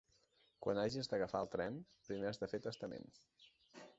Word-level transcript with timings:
Quan 0.65 0.79
hagis 0.83 1.09
d'agafar 1.11 1.41
el 1.45 1.51
tren, 1.57 1.77
primer 2.09 2.31
has 2.31 2.43
de 2.45 2.51
fer 2.55 2.63
testament. 2.69 3.09